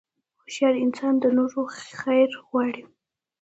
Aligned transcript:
هوښیار 0.41 0.75
انسان 0.85 1.13
د 1.19 1.25
نورو 1.37 1.61
خیر 1.99 2.29
غواړي. 2.47 2.83